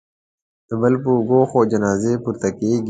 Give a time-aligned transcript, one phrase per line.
[0.67, 2.79] د بل په اوږو خو جنازې پورته کېږي